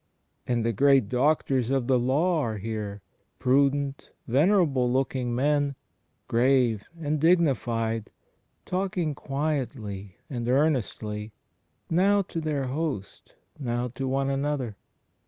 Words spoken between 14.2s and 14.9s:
another.